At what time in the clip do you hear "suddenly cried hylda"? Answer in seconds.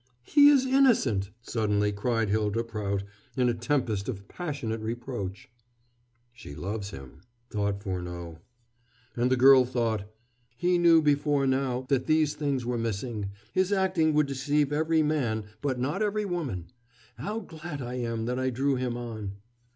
1.43-2.63